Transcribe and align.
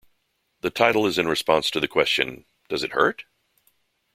The 0.61 0.71
title 0.71 1.05
is 1.05 1.19
in 1.19 1.27
response 1.27 1.69
to 1.69 1.79
the 1.79 1.87
question, 1.87 2.45
Does 2.69 2.81
it 2.81 2.93
hurt? 2.93 3.25